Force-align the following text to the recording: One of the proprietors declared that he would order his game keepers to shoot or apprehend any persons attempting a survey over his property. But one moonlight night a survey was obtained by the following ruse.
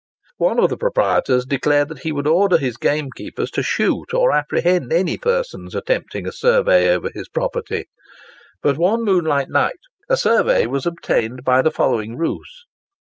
One 0.39 0.57
of 0.57 0.71
the 0.71 0.77
proprietors 0.79 1.45
declared 1.45 1.87
that 1.89 1.99
he 1.99 2.11
would 2.11 2.25
order 2.25 2.57
his 2.57 2.75
game 2.75 3.09
keepers 3.15 3.51
to 3.51 3.61
shoot 3.61 4.15
or 4.15 4.31
apprehend 4.31 4.91
any 4.91 5.15
persons 5.15 5.75
attempting 5.75 6.25
a 6.27 6.31
survey 6.31 6.89
over 6.89 7.11
his 7.13 7.29
property. 7.29 7.85
But 8.63 8.79
one 8.79 9.03
moonlight 9.03 9.49
night 9.49 9.77
a 10.09 10.17
survey 10.17 10.65
was 10.65 10.87
obtained 10.87 11.43
by 11.43 11.61
the 11.61 11.69
following 11.69 12.17
ruse. 12.17 12.65